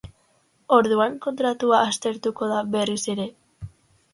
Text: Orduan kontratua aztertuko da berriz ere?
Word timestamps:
Orduan 0.77 1.17
kontratua 1.25 1.81
aztertuko 1.91 2.51
da 2.55 2.63
berriz 2.77 3.01
ere? 3.17 3.29